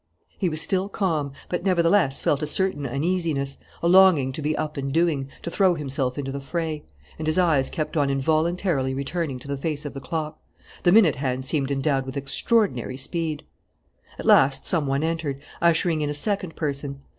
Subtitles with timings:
[0.39, 4.75] He was still calm, but nevertheless felt a certain uneasiness, a longing to be up
[4.75, 6.83] and doing, to throw himself into the fray;
[7.19, 10.39] and his eyes kept on involuntarily returning to the face of the clock.
[10.81, 13.43] The minute hand seemed endowed with extraordinary speed.
[14.17, 17.03] At last some one entered, ushering in a second person.